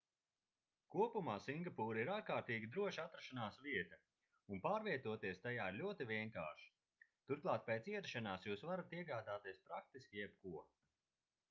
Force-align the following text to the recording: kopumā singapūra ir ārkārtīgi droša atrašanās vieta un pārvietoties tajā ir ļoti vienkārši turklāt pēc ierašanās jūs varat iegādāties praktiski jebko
kopumā 0.93 1.33
singapūra 1.47 2.01
ir 2.03 2.09
ārkārtīgi 2.13 2.69
droša 2.77 3.05
atrašanās 3.11 3.59
vieta 3.67 3.99
un 4.55 4.63
pārvietoties 4.65 5.45
tajā 5.45 5.69
ir 5.75 5.79
ļoti 5.83 6.09
vienkārši 6.15 6.73
turklāt 7.29 7.71
pēc 7.71 7.93
ierašanās 7.95 8.51
jūs 8.51 8.69
varat 8.73 8.99
iegādāties 9.03 9.63
praktiski 9.71 10.25
jebko 10.25 10.69